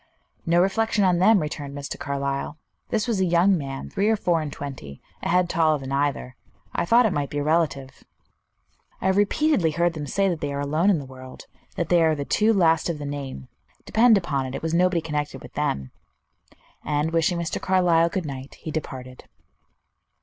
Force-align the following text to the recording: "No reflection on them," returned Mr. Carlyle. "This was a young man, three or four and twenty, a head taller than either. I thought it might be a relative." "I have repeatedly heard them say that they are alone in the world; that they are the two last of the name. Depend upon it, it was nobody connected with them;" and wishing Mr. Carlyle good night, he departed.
"No 0.47 0.59
reflection 0.63 1.03
on 1.03 1.19
them," 1.19 1.39
returned 1.39 1.75
Mr. 1.77 1.99
Carlyle. 1.99 2.57
"This 2.89 3.07
was 3.07 3.19
a 3.19 3.23
young 3.25 3.55
man, 3.55 3.87
three 3.87 4.09
or 4.09 4.15
four 4.15 4.41
and 4.41 4.51
twenty, 4.51 4.99
a 5.21 5.29
head 5.29 5.47
taller 5.47 5.77
than 5.77 5.91
either. 5.91 6.35
I 6.73 6.85
thought 6.85 7.05
it 7.05 7.13
might 7.13 7.29
be 7.29 7.37
a 7.37 7.43
relative." 7.43 8.03
"I 8.99 9.05
have 9.05 9.15
repeatedly 9.17 9.69
heard 9.69 9.93
them 9.93 10.07
say 10.07 10.27
that 10.27 10.41
they 10.41 10.51
are 10.53 10.59
alone 10.59 10.89
in 10.89 10.97
the 10.97 11.05
world; 11.05 11.45
that 11.75 11.89
they 11.89 12.01
are 12.01 12.15
the 12.15 12.25
two 12.25 12.51
last 12.51 12.89
of 12.89 12.97
the 12.97 13.05
name. 13.05 13.47
Depend 13.85 14.17
upon 14.17 14.47
it, 14.47 14.55
it 14.55 14.63
was 14.63 14.73
nobody 14.73 15.01
connected 15.01 15.39
with 15.43 15.53
them;" 15.53 15.91
and 16.83 17.11
wishing 17.11 17.37
Mr. 17.37 17.61
Carlyle 17.61 18.09
good 18.09 18.25
night, 18.25 18.55
he 18.55 18.71
departed. 18.71 19.25